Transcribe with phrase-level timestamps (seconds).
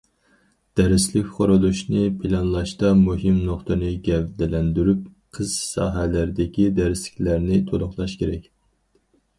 [0.79, 5.05] دەرسلىك قۇرۇلۇشىنى پىلانلاشتا مۇھىم نۇقتىنى گەۋدىلەندۈرۈپ،
[5.39, 8.53] قىس ساھەلەردىكى دەرسلىكلەرنى تولۇقلاش كېرەك.